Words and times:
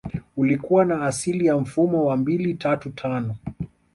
Ulikua 0.37 0.85
na 0.85 1.01
asili 1.05 1.45
ya 1.45 1.57
mfumo 1.57 2.05
wa 2.05 2.17
mbili 2.17 2.53
tatu 2.53 2.89
tano 2.89 3.35